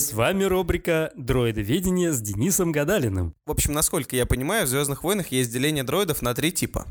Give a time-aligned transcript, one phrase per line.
[0.00, 3.34] С вами рубрика «Дроидоведение» с Денисом Гадалиным.
[3.44, 6.86] В общем, насколько я понимаю, в «Звездных войнах» есть деление дроидов на три типа.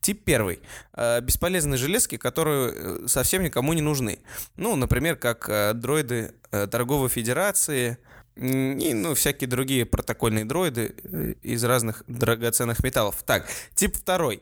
[0.00, 0.60] Тип первый.
[0.92, 4.20] Э, бесполезные железки, которые э, совсем никому не нужны.
[4.54, 7.98] Ну, например, как э, дроиды Торговой Федерации,
[8.36, 10.94] и, ну, всякие другие протокольные дроиды
[11.42, 13.24] из разных драгоценных металлов.
[13.26, 14.40] Так, тип второй.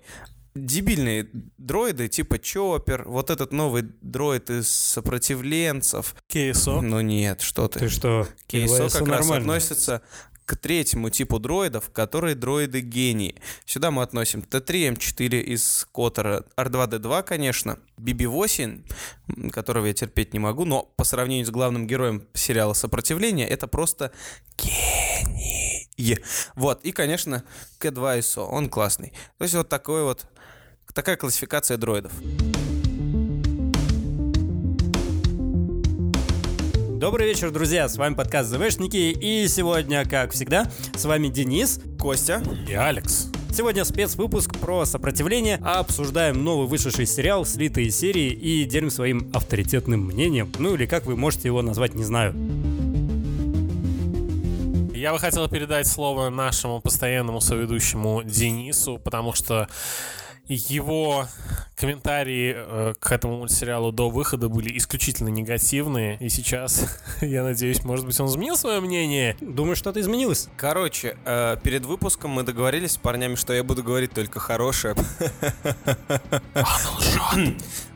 [0.55, 1.29] Дебильные
[1.59, 6.14] дроиды типа Чоппер, вот этот новый дроид из сопротивленцев.
[6.29, 6.80] КСО.
[6.80, 7.80] Ну нет, что ты.
[7.80, 9.36] Ты что, Кейсо как раз нормально.
[9.36, 10.03] относится
[10.50, 13.36] к третьему типу дроидов, которые дроиды гении.
[13.67, 18.85] Сюда мы относим Т3, М4 из Котора, Р2-Д2, конечно, BB-8,
[19.29, 23.68] м, которого я терпеть не могу, но по сравнению с главным героем сериала «Сопротивление» это
[23.68, 24.11] просто
[24.59, 26.18] гений.
[26.57, 27.45] Вот, и, конечно,
[27.79, 29.12] К2СО, он классный.
[29.39, 30.26] То есть вот такой вот,
[30.93, 32.12] такая классификация дроидов.
[36.98, 41.81] Добрый вечер, друзья, с вами подкаст ЗВшники, и сегодня, как всегда, с вами Денис.
[41.98, 43.28] Костя, И Алекс.
[43.53, 50.00] Сегодня спецвыпуск про сопротивление, а обсуждаем новый вышедший сериал, слитые серии и делим своим авторитетным
[50.06, 50.53] мнением.
[50.59, 52.34] Ну или как вы можете его назвать, не знаю.
[54.95, 59.69] Я бы хотел передать слово нашему постоянному соведущему Денису, потому что
[60.55, 61.27] его
[61.81, 66.19] комментарии э, к этому мультсериалу до выхода были исключительно негативные.
[66.20, 69.34] И сейчас, я надеюсь, может быть, он изменил свое мнение.
[69.41, 70.48] Думаю, что-то изменилось.
[70.59, 74.95] Короче, э, перед выпуском мы договорились с парнями, что я буду говорить только хорошее.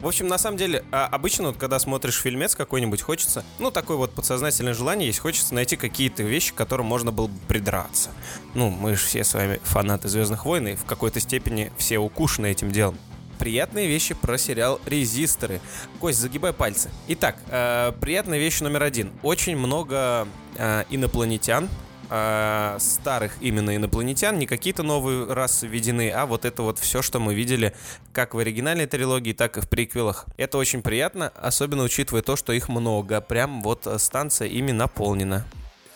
[0.01, 3.99] В общем, на самом деле, а, обычно, вот, когда смотришь фильмец какой-нибудь, хочется, ну, такое
[3.99, 8.11] вот подсознательное желание есть, хочется найти какие-то вещи, к которым можно было бы придраться.
[8.55, 12.51] Ну, мы же все с вами фанаты Звездных войн, и в какой-то степени все укушены
[12.51, 12.99] этим делом.
[13.39, 15.61] Приятные вещи про сериал «Резисторы».
[16.01, 16.91] Кость, загибай пальцы.
[17.09, 19.11] Итак, э, приятная вещь номер один.
[19.23, 20.27] Очень много
[20.57, 21.69] э, инопланетян,
[22.11, 27.19] э, старых именно инопланетян, не какие-то новые расы введены, а вот это вот все, что
[27.19, 27.75] мы видели
[28.13, 30.27] как в оригинальной трилогии, так и в приквелах.
[30.37, 33.21] Это очень приятно, особенно учитывая то, что их много.
[33.21, 35.45] Прям вот э, станция ими наполнена.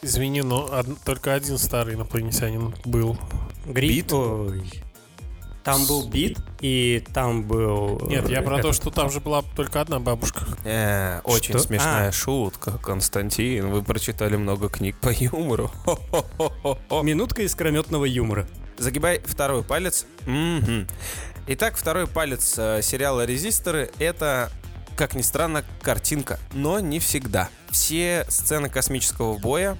[0.02, 3.18] Извини, но од- только один старый инопланетянин был.
[3.66, 3.90] Грит.
[4.06, 4.12] Бит?
[4.12, 4.70] Ой.
[5.72, 8.00] Там был бит, и там был...
[8.08, 10.40] Нет, я про то, что там же была только одна бабушка.
[10.64, 11.58] Э, очень Что?
[11.58, 12.12] смешная А.
[12.12, 13.70] шутка, Константин.
[13.70, 15.70] Вы прочитали много книг по юмору.
[17.02, 18.46] Минутка искрометного юмора.
[18.78, 20.06] Загибай второй палец.
[21.46, 24.50] Итак, второй палец э, сериала «Резисторы»— это,
[24.96, 26.38] как ни странно, картинка.
[26.52, 27.48] Но не всегда.
[27.70, 29.76] Все сцены космического боя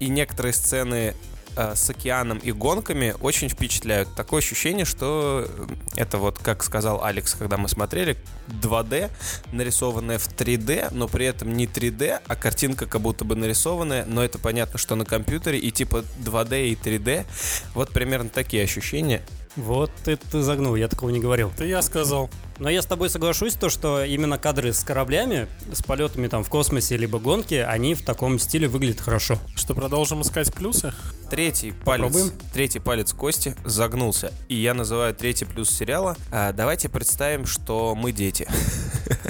[0.00, 1.14] и некоторые сцены
[1.56, 4.14] э, с океаном и гонками очень впечатляют.
[4.14, 5.66] Такое ощущение, что э,
[5.96, 8.16] это вот, как сказал Алекс, когда мы смотрели,
[8.48, 9.10] 2D,
[9.52, 14.24] нарисованная в 3D, но при этом не 3D, а картинка как будто бы нарисованная, но
[14.24, 17.26] это понятно, что на компьютере, и типа 2D и 3D.
[17.74, 19.22] Вот примерно такие ощущения.
[19.56, 21.50] Вот это ты загнул, я такого не говорил.
[21.54, 22.28] Это я сказал.
[22.58, 26.48] Но я с тобой соглашусь, то, что именно кадры с кораблями, с полетами там в
[26.48, 29.38] космосе, либо гонки, они в таком стиле выглядят хорошо.
[29.56, 30.92] Что, продолжим искать плюсы?
[31.30, 32.32] Третий палец, Попробуем.
[32.52, 34.32] третий палец Кости загнулся.
[34.48, 36.16] И я называю третий плюс сериала.
[36.30, 38.46] А, давайте представим, что мы дети.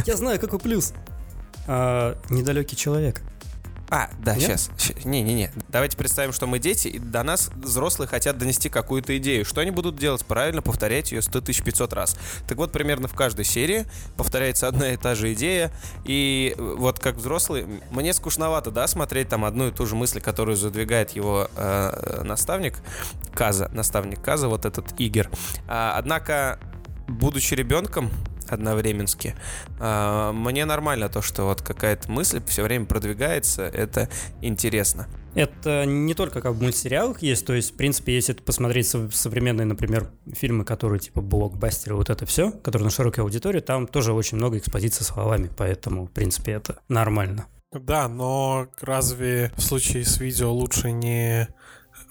[0.07, 0.93] Я знаю, какой плюс.
[1.67, 3.23] А, недалекий человек.
[3.91, 4.61] А, да, Нет?
[4.61, 5.05] сейчас.
[5.05, 5.50] Не-не-не.
[5.69, 9.45] Давайте представим, что мы дети, и до нас взрослые хотят донести какую-то идею.
[9.45, 10.25] Что они будут делать?
[10.25, 12.17] Правильно повторять ее 100 500 раз.
[12.49, 13.87] Так вот, примерно в каждой серии
[14.17, 15.71] повторяется одна и та же идея.
[16.05, 20.21] И э, вот как взрослый, мне скучновато, да, смотреть там одну и ту же мысль,
[20.21, 22.78] которую задвигает его э, наставник
[23.34, 25.31] Каза, наставник Каза, вот этот Игер.
[25.69, 26.59] А, однако,
[27.09, 28.11] будучи ребенком,
[28.49, 29.34] одновременски.
[29.81, 34.09] а, Мне нормально то, что вот какая-то мысль все время продвигается, это
[34.41, 35.06] интересно.
[35.34, 39.65] Это не только как в мультсериалах есть, то есть, в принципе, если посмотреть со- современные,
[39.66, 44.37] например, фильмы, которые типа блокбастеры, вот это все, которые на широкой аудитории, там тоже очень
[44.38, 47.47] много экспозиций словами, поэтому, в принципе, это нормально.
[47.72, 51.48] Да, но разве в случае с видео лучше не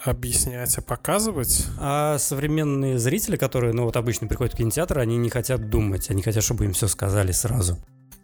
[0.04, 1.66] объяснять, а показывать?
[1.80, 6.22] А современные зрители, которые, ну вот обычно приходят в кинотеатр, они не хотят думать, они
[6.22, 7.78] хотят, чтобы им все сказали сразу.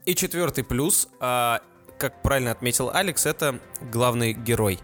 [0.06, 1.62] И четвертый плюс, а,
[1.98, 3.60] как правильно отметил Алекс, это
[3.92, 4.80] главный герой.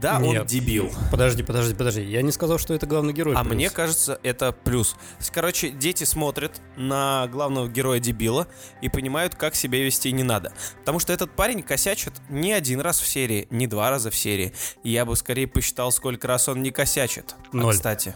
[0.00, 0.46] Да, он Нет.
[0.46, 0.92] дебил.
[1.10, 2.02] Подожди, подожди, подожди.
[2.02, 3.34] Я не сказал, что это главный герой.
[3.34, 3.54] А плюс.
[3.54, 4.94] мне кажется, это плюс.
[5.32, 8.46] Короче, дети смотрят на главного героя дебила
[8.80, 10.52] и понимают, как себя вести не надо.
[10.80, 14.52] Потому что этот парень косячит не один раз в серии, не два раза в серии.
[14.84, 17.34] Я бы скорее посчитал, сколько раз он не косячит.
[17.52, 17.74] А, Ноль.
[17.74, 18.14] кстати,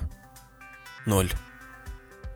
[1.07, 1.31] ноль.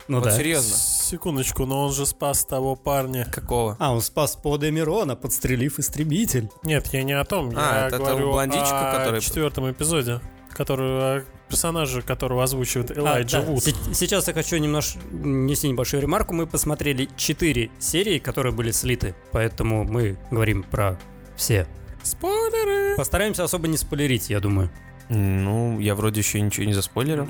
[0.08, 0.30] Ну вот да.
[0.36, 0.76] серьезно.
[0.76, 3.26] Секундочку, но он же спас того парня.
[3.32, 3.76] Какого?
[3.78, 6.48] А, он спас Пода Мирона, подстрелив истребитель.
[6.62, 7.52] Нет, я не о том.
[7.56, 10.20] А, я это говорю блондинчика, о который- четвертом эпизоде,
[10.52, 10.88] который
[11.20, 13.46] о персонаже, которого озвучивает А, Элайджа да.
[13.46, 13.62] Вуд.
[13.64, 16.34] Се- Сейчас я хочу немножко нести небольшую ремарку.
[16.34, 20.98] Мы посмотрели 4 серии, которые были слиты, поэтому мы говорим про
[21.36, 21.66] все.
[22.02, 22.96] Спойлеры!
[22.96, 24.70] Постараемся особо не спойлерить, я думаю.
[25.08, 27.28] Ну, я вроде еще ничего не заспойлерил.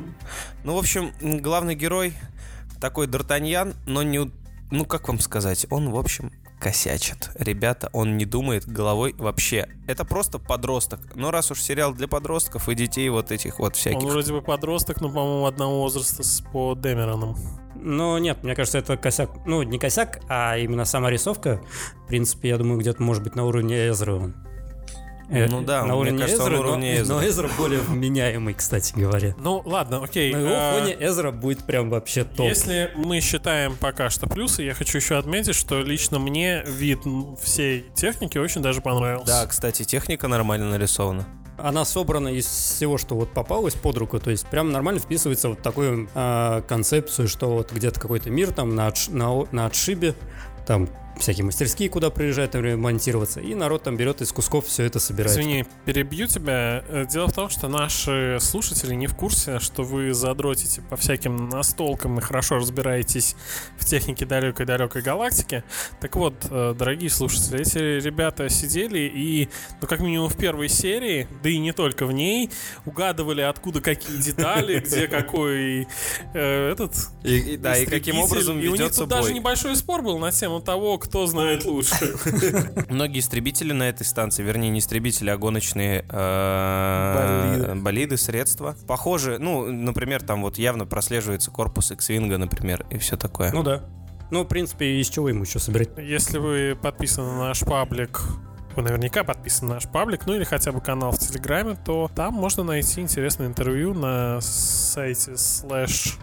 [0.65, 2.15] Ну, в общем, главный герой
[2.81, 4.31] такой Д'Артаньян, но не...
[4.71, 5.67] Ну, как вам сказать?
[5.71, 7.31] Он, в общем, косячит.
[7.39, 9.69] Ребята, он не думает головой вообще.
[9.87, 11.15] Это просто подросток.
[11.15, 14.03] Но раз уж сериал для подростков и детей вот этих вот всяких...
[14.03, 17.37] Он вроде бы подросток, но, по-моему, одного возраста с по Дэмероном.
[17.77, 19.31] Но нет, мне кажется, это косяк.
[19.47, 21.61] Ну, не косяк, а именно сама рисовка.
[22.05, 24.35] В принципе, я думаю, где-то может быть на уровне Эзры.
[25.29, 27.15] Ну да, на мне уровне кажется, он Эзры, на уровне но, Эзры.
[27.15, 29.35] но Эзра более вменяемый, кстати говоря.
[29.39, 30.33] Ну, ладно, окей.
[30.33, 32.47] На его а, фоне Эзра будет прям вообще топ.
[32.47, 37.01] Если мы считаем пока что плюсы, я хочу еще отметить, что лично мне вид
[37.43, 39.27] всей техники очень даже понравился.
[39.27, 41.27] Да, кстати, техника нормально нарисована.
[41.59, 45.59] Она собрана из всего, что вот попалось под руку, то есть прям нормально вписывается вот
[45.59, 50.15] в такую а, концепцию, что вот где-то какой-то мир там на, отш- на, на отшибе,
[50.67, 50.87] там
[51.19, 55.37] всякие мастерские, куда приезжают например, монтироваться, и народ там берет из кусков все это собирает.
[55.37, 56.85] Извини, перебью тебя.
[56.89, 61.49] Э, Дело в том, что наши слушатели не в курсе, что вы задротите по всяким
[61.49, 63.37] настолкам и хорошо разбираетесь
[63.79, 65.65] в технике далекой-далекой галактики.
[66.01, 69.49] Так вот, э, дорогие слушатели, эти ребята сидели и,
[69.81, 72.51] ну, как минимум в первой серии, да и не только в ней,
[72.85, 75.87] угадывали, откуда какие детали, где какой
[76.35, 76.95] э, этот
[77.59, 79.35] да, и каким образом И у них ведется тут даже бой.
[79.35, 82.15] небольшой спор был на тему того, кто знает лучше.
[82.89, 88.17] Многие истребители на этой станции, вернее, не истребители, а гоночные э, Болиды.
[88.17, 88.77] средства.
[88.87, 93.53] Похоже, ну, например, там вот явно прослеживается корпус X-Wing, например, и все такое.
[93.53, 93.85] Ну да.
[94.31, 95.91] Ну, в принципе, из чего ему еще собирать?
[95.99, 98.23] Если вы подписаны на наш паблик,
[98.75, 102.35] вы наверняка подписаны на наш паблик, ну или хотя бы канал в Телеграме, то там
[102.35, 106.19] можно найти интересное интервью на сайте slash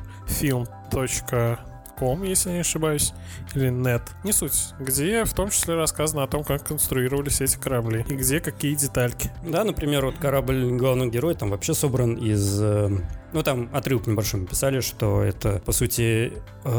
[1.98, 3.14] film.com, если не ошибаюсь,
[3.56, 4.02] или net.
[4.24, 4.74] Не суть.
[4.80, 9.32] Где в том числе рассказано о том, как конструировались эти корабли и где какие детальки.
[9.46, 12.62] Да, например, вот корабль главного героя там вообще собран из...
[12.62, 12.90] э,
[13.34, 16.70] ну, там отрывок небольшой написали, что это, по сути, э,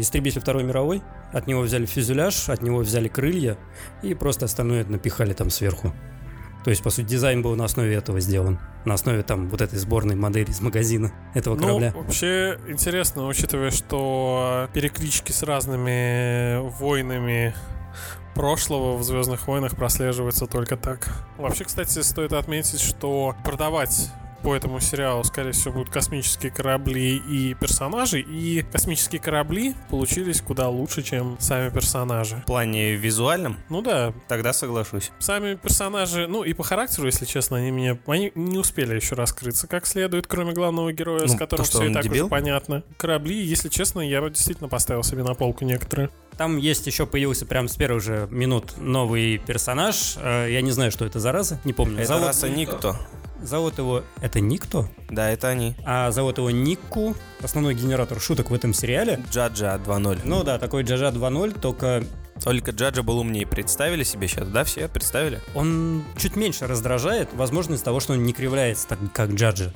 [0.00, 1.02] истребитель Второй мировой.
[1.32, 3.56] От него взяли фюзеляж, от него взяли крылья,
[4.02, 5.92] и просто остальное напихали там сверху.
[6.64, 8.60] То есть, по сути, дизайн был на основе этого сделан.
[8.84, 11.92] На основе там вот этой сборной модели из магазина этого корабля.
[11.94, 17.54] Ну, вообще интересно, учитывая, что переклички с разными войнами
[18.34, 21.08] прошлого в Звездных войнах прослеживаются только так.
[21.36, 24.10] Вообще, кстати, стоит отметить, что продавать
[24.42, 30.68] по этому сериалу, скорее всего, будут космические корабли и персонажи, и космические корабли получились куда
[30.68, 32.36] лучше, чем сами персонажи.
[32.42, 35.10] В плане визуальном, Ну да, тогда соглашусь.
[35.18, 39.66] сами персонажи, ну и по характеру, если честно, они меня они не успели еще раскрыться
[39.66, 42.24] как следует, кроме главного героя, с Ну, которым то, что все и так дебил?
[42.26, 42.82] уже понятно.
[42.96, 46.10] Корабли, если честно, я бы действительно поставил себе на полку некоторые.
[46.36, 50.14] Там есть еще появился прям с первых же минут новый персонаж.
[50.16, 51.98] Э, Я не знаю, что это за раса, не помню.
[51.98, 52.96] Это зовут, раса никто.
[53.42, 54.02] Зовут его...
[54.20, 54.88] Это Никто?
[55.10, 55.74] Да, это они.
[55.84, 59.22] А зовут его Никку, основной генератор шуток в этом сериале.
[59.30, 60.20] Джаджа 2.0.
[60.24, 62.04] Ну да, такой Джаджа 2.0, только
[62.42, 63.46] Только Джаджа был умнее.
[63.46, 64.88] Представили себе сейчас, да, все?
[64.88, 65.40] Представили?
[65.54, 69.72] он чуть меньше раздражает, возможно, из-за того, что он не кривляется так, как Джаджа.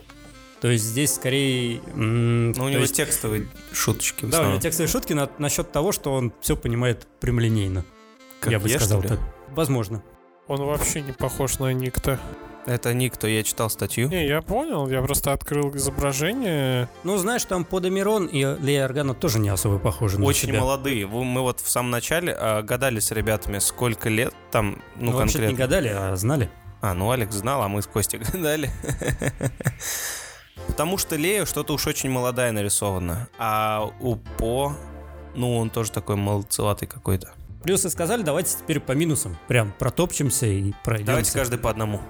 [0.61, 1.81] То есть здесь скорее...
[1.95, 6.15] Ну, у него есть- текстовые шуточки Да, у него текстовые шутки на- насчет того, что
[6.15, 7.85] он все понимает прямолинейно.
[8.41, 9.17] Как я бы я, сказал что ли?
[9.17, 9.27] так.
[9.51, 10.03] Возможно.
[10.49, 12.19] Он вообще не похож на никто.
[12.67, 14.09] Это никто, я читал статью.
[14.09, 16.89] Не, я понял, я просто открыл изображение.
[17.05, 20.61] Ну, знаешь, там Подамирон и Лея Органа тоже не особо похожи на Очень себя.
[20.61, 21.07] молодые.
[21.07, 25.39] Мы вот в самом начале а, гадали с ребятами, сколько лет там, ну, Ну, вообще
[25.39, 25.57] не конкретно.
[25.59, 26.51] гадали, а знали.
[26.81, 28.71] А, ну Алекс знал, а мы с Костей гадали.
[30.67, 33.29] Потому что Лея что-то уж очень молодая нарисована.
[33.39, 34.75] А у По,
[35.35, 37.31] ну, он тоже такой молодцеватый какой-то.
[37.63, 39.37] Плюсы сказали, давайте теперь по минусам.
[39.49, 41.07] Прям протопчемся и пройдемся.
[41.13, 42.01] Давайте каждый по одному.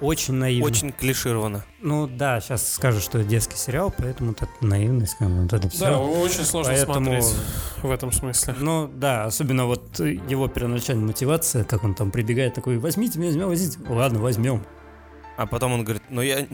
[0.00, 0.66] Очень наивно.
[0.66, 1.64] Очень клишировано.
[1.82, 5.80] Ну да, сейчас скажут, что это детский сериал, поэтому эта наивность, вот это все.
[5.86, 7.34] Да, очень сложно Поэтому- смотреть
[7.82, 8.54] в этом смысле.
[8.58, 13.48] Ну да, особенно вот его первоначальная мотивация, как он там прибегает такой, возьмите меня, возьмем,
[13.48, 13.78] возьмите.
[13.88, 14.64] Ладно, возьмем.
[15.36, 16.46] А потом он говорит, ну я...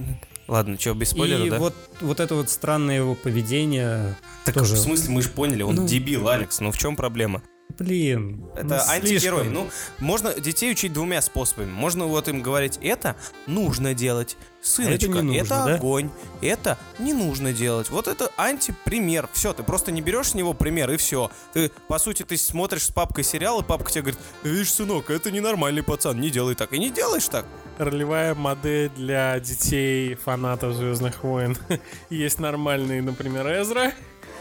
[0.48, 1.58] Ладно, что, без спойлера, и да?
[1.58, 4.74] вот, вот это вот странное его поведение Так тоже.
[4.74, 5.86] в смысле, мы же поняли, он Ну.
[5.88, 6.60] дебил, Алекс.
[6.60, 7.42] Ну в чем проблема?
[7.78, 8.44] Блин.
[8.54, 9.20] Это ну, антигерой.
[9.20, 9.52] слишком.
[9.52, 11.70] Ну, можно детей учить двумя способами.
[11.70, 14.36] Можно вот им говорить, это нужно делать.
[14.62, 15.74] Сыночка, это не нужно, это да?
[15.74, 16.10] огонь.
[16.40, 17.90] Это не нужно делать.
[17.90, 19.28] Вот это антипример.
[19.32, 21.30] Все, ты просто не берешь с него пример, и все.
[21.52, 25.30] Ты, по сути, ты смотришь с папкой сериал, и папка тебе говорит, видишь, сынок, это
[25.30, 26.72] ненормальный пацан, не делай так.
[26.72, 27.46] И не делаешь так.
[27.78, 31.56] Ролевая модель для детей, фанатов Звездных войн.
[32.10, 33.92] Есть нормальный, например, Эзра,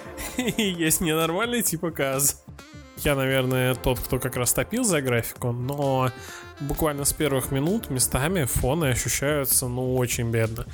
[0.38, 2.45] и есть ненормальный типа Каз.
[2.98, 6.12] Я, наверное, тот, кто как раз топил за графику, но
[6.62, 10.66] буквально с первых минут местами фоны ощущаются, ну, очень бедно.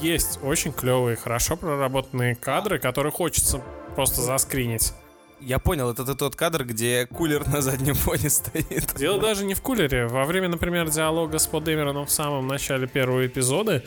[0.00, 3.62] Есть очень клевые, хорошо проработанные кадры, которые хочется
[3.94, 4.92] просто заскринить.
[5.40, 8.96] Я понял, это тот кадр, где кулер на заднем фоне стоит.
[8.96, 10.08] Дело даже не в кулере.
[10.08, 13.84] Во время, например, диалога с Под Дэмероном в самом начале первого эпизода,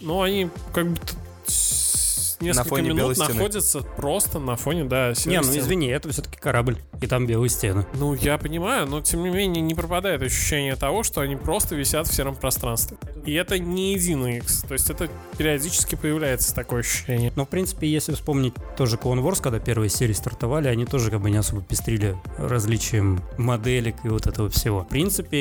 [0.00, 0.98] ну, они как бы
[2.40, 3.34] несколько фоне белой минут стены.
[3.34, 5.58] находятся просто на фоне, да, Не, ну стены.
[5.58, 7.86] извини, это все-таки корабль, и там белые стены.
[7.94, 12.06] Ну, я понимаю, но тем не менее не пропадает ощущение того, что они просто висят
[12.08, 12.96] в сером пространстве.
[13.26, 17.32] И это не единый X, то есть это периодически появляется такое ощущение.
[17.36, 21.20] Но, в принципе, если вспомнить тоже Clone Wars, когда первые серии стартовали, они тоже как
[21.20, 24.82] бы не особо пестрили различием моделек и вот этого всего.
[24.82, 25.38] В принципе,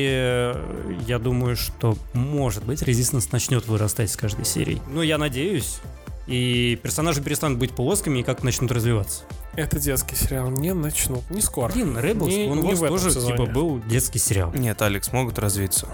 [0.55, 4.81] э, я думаю, что, может быть, Resistance начнет вырастать с каждой серии.
[4.91, 5.79] Ну, я надеюсь.
[6.27, 9.23] И персонажи перестанут быть плоскими и как-то начнут развиваться.
[9.55, 11.71] Это детский сериал, не начнут, не скоро.
[11.71, 13.37] Блин, Rebels, Не- Clone не в тоже сезоне.
[13.37, 14.51] типа был детский сериал.
[14.53, 15.87] Нет, Алекс, могут развиться.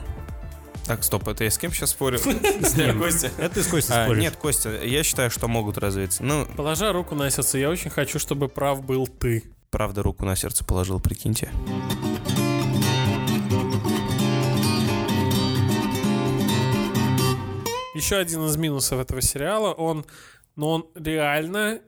[0.86, 2.18] Так, стоп, это я с кем сейчас спорю?
[2.18, 2.24] С.
[3.00, 3.32] Костя.
[3.38, 4.22] Это ты с Костей А, споришь.
[4.22, 6.24] Нет, Костя, я считаю, что могут развиться.
[6.24, 9.44] Ну, Положа руку на сердце, я очень хочу, чтобы прав был ты.
[9.72, 11.50] правда, руку на сердце положил, прикиньте.
[18.04, 20.06] Еще один из минусов этого сериала, он,
[20.58, 21.80] но он реально,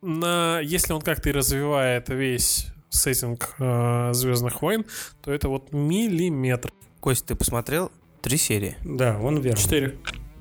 [0.00, 4.86] на, если он как-то и развивает весь сеттинг э, Звездных войн,
[5.24, 6.72] то это вот миллиметр.
[7.00, 7.90] Костя, ты посмотрел?
[8.22, 8.76] Три серии.
[8.84, 9.58] Да, он верно.
[9.60, 9.98] Четыре.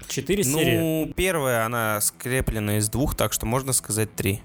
[0.07, 0.77] Четыре серии.
[0.77, 4.43] Ну, первая, она скреплена из двух, так что можно сказать три.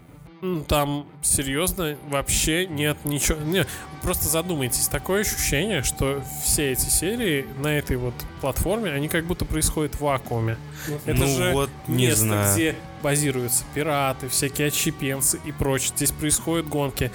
[0.68, 3.38] Там серьезно вообще нет ничего.
[3.40, 3.66] Не,
[4.00, 9.44] просто задумайтесь, такое ощущение, что все эти серии на этой вот платформе, они как будто
[9.44, 10.56] происходят в вакууме.
[11.04, 12.54] Это ну же вот, не место, знаю.
[12.54, 15.92] где базируются пираты, всякие отщепенцы и прочее.
[15.94, 17.10] Здесь происходят гонки.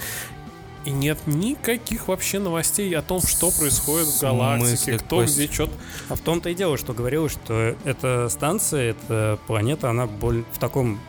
[0.84, 5.34] И нет никаких вообще новостей о том, что происходит в галактике, кто Кость?
[5.34, 5.68] где что
[6.08, 10.58] А в том-то и дело, что говорилось, что эта станция, эта планета, она боль в
[10.58, 11.00] таком,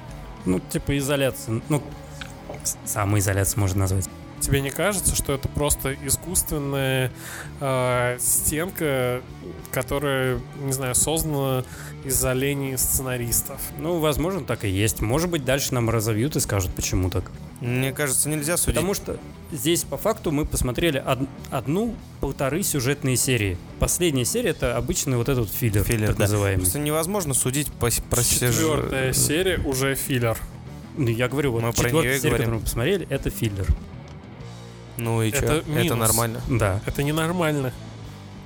[0.45, 1.61] ну, типа изоляции.
[1.69, 1.83] Ну,
[2.67, 4.09] с- самоизоляция можно назвать.
[4.39, 7.11] Тебе не кажется, что это просто искусственная
[7.59, 9.21] э, стенка,
[9.71, 11.63] которая, не знаю, создана
[12.05, 13.59] из-за лени сценаристов?
[13.79, 15.01] Ну, возможно, так и есть.
[15.01, 17.31] Может быть, дальше нам разовьют и скажут, почему так.
[17.61, 18.75] Мне кажется, нельзя судить.
[18.75, 19.17] Потому что
[19.51, 23.57] здесь, по факту, мы посмотрели од- одну-полторы сюжетные серии.
[23.79, 26.23] Последняя серия— это обычный вот этот филлер, Филлер, так да.
[26.25, 26.61] называемый.
[26.61, 28.23] Просто невозможно судить по, про.
[28.23, 30.37] Четвертая серия уже филлер.
[30.97, 32.31] Ну, я говорю, вот Мы про и серия, говорим.
[32.31, 33.67] которую мы посмотрели, это филлер.
[34.97, 35.71] Ну и Это что?
[35.79, 36.41] Это нормально.
[36.49, 36.81] Да.
[36.85, 37.71] Это ненормально.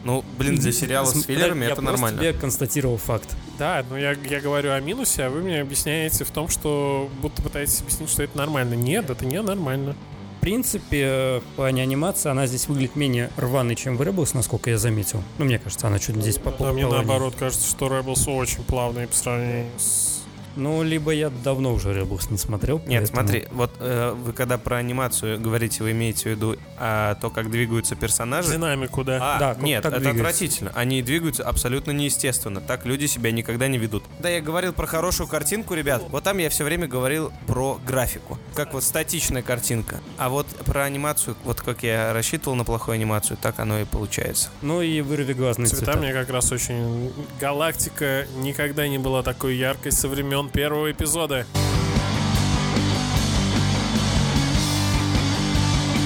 [0.03, 2.19] Ну, блин, для сериала с См- филлерами я это нормально.
[2.19, 3.29] тебе констатировал факт.
[3.59, 7.41] Да, но я, я говорю о минусе, а вы мне объясняете в том, что будто
[7.43, 8.73] пытаетесь объяснить, что это нормально.
[8.73, 9.95] Нет, это не нормально.
[10.39, 14.71] В принципе, э, в плане анимации она здесь выглядит менее рваной, чем в Rebels, насколько
[14.71, 15.23] я заметил.
[15.37, 16.87] Ну, мне кажется, она чуть здесь по А мне поплавнее.
[16.89, 20.10] наоборот кажется, что Rebels очень плавные по сравнению с...
[20.55, 22.79] Ну, либо я давно уже Rebels не смотрел.
[22.85, 27.15] Нет, поэтому- смотри, вот э, вы когда про анимацию говорите, вы имеете в виду а,
[27.15, 28.51] то, как двигаются персонажи.
[28.51, 29.19] Динамику, да.
[29.21, 30.21] А, Да, нет, это двигаются.
[30.21, 30.71] отвратительно.
[30.75, 32.59] Они двигаются абсолютно неестественно.
[32.61, 34.03] Так люди себя никогда не ведут.
[34.19, 36.03] Да, я говорил про хорошую картинку, ребят.
[36.09, 38.37] Вот там я все время говорил про графику.
[38.55, 39.99] Как вот статичная картинка.
[40.17, 44.49] А вот про анимацию, вот как я рассчитывал на плохую анимацию, так оно и получается.
[44.61, 45.99] Ну и вырви глазные Цвета цвета.
[45.99, 47.11] мне как раз очень...
[47.39, 51.45] Галактика никогда не была такой яркой со времен первого эпизода.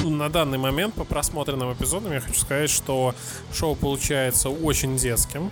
[0.04, 3.14] На данный момент по просмотренным эпизодам я хочу сказать, что
[3.54, 5.52] шоу получается очень детским.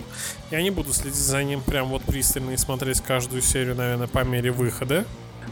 [0.50, 4.24] Я не буду следить за ним прям вот пристально и смотреть каждую серию, наверное, по
[4.24, 5.04] мере выхода.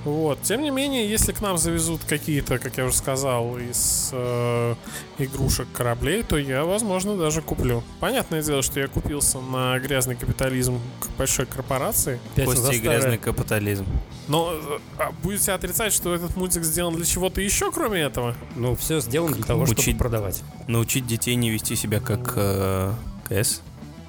[0.04, 0.42] Вот.
[0.42, 4.74] Тем не менее, если к нам завезут какие-то, как я уже сказал, из э,
[5.18, 7.82] игрушек кораблей, то я, возможно, даже куплю.
[8.00, 13.86] Понятное дело, что я купился на грязный капитализм к большой корпорации, Кости и грязный капитализм.
[14.28, 18.34] но э, а будете отрицать, что этот мультик сделан для чего-то еще, кроме этого?
[18.56, 19.80] Ну, все сделано для того, Учить.
[19.80, 20.42] чтобы продавать.
[20.66, 22.92] Научить детей не вести себя как э,
[23.28, 23.62] КС.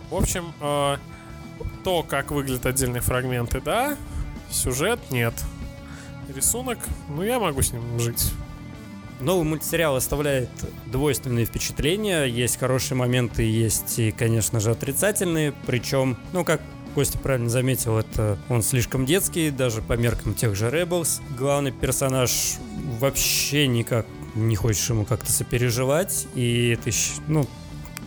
[0.10, 0.98] В общем, э,
[1.84, 3.98] то, как выглядят отдельные фрагменты, да,
[4.52, 5.34] сюжет нет.
[6.30, 8.32] Рисунок, ну я могу с ним жить.
[9.20, 10.50] Новый мультсериал оставляет
[10.88, 12.26] двойственные впечатления.
[12.26, 15.54] Есть хорошие моменты, есть и, конечно же, отрицательные.
[15.66, 16.62] Причем, ну, как
[16.94, 21.22] Костя правильно заметил, это он слишком детский, даже по меркам тех же Rebels.
[21.38, 22.32] Главный персонаж
[23.00, 26.92] вообще никак не хочешь ему как-то сопереживать, и это,
[27.28, 27.48] ну,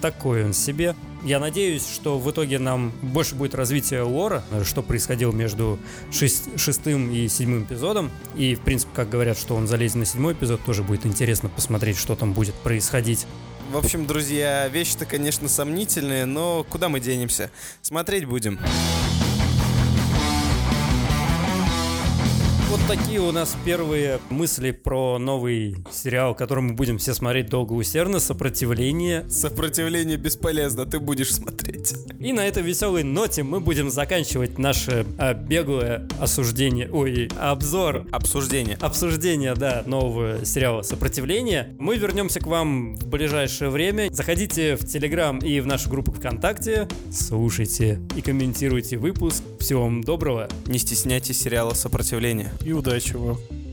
[0.01, 0.95] такой он себе.
[1.25, 5.79] Я надеюсь, что в итоге нам больше будет развитие лора, что происходило между
[6.13, 8.11] шесть, шестым и седьмым эпизодом.
[8.37, 11.97] И, в принципе, как говорят, что он залезет на седьмой эпизод, тоже будет интересно посмотреть,
[11.97, 13.27] что там будет происходить.
[13.73, 17.51] В общем, друзья, вещи-то, конечно, сомнительные, но куда мы денемся?
[17.83, 18.61] Смотреть будем.
[18.61, 18.96] Вот
[22.87, 28.21] такие у нас первые мысли про новый сериал, который мы будем все смотреть долго усердно.
[28.21, 29.29] Сопротивление.
[29.29, 31.95] Сопротивление бесполезно, ты будешь смотреть.
[32.21, 38.07] И на этой веселой ноте мы будем заканчивать наше а, беглое осуждение, ой, обзор.
[38.13, 38.77] Обсуждение.
[38.81, 41.75] Обсуждение, да, нового сериала «Сопротивление».
[41.79, 44.09] Мы вернемся к вам в ближайшее время.
[44.13, 49.43] Заходите в Телеграм и в нашу группу ВКонтакте, слушайте и комментируйте выпуск.
[49.59, 50.49] Всего вам доброго.
[50.67, 53.66] Не стесняйтесь сериала «Сопротивление» и удачи вам.